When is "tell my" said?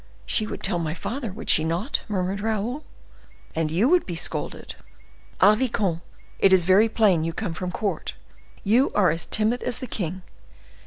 0.63-0.95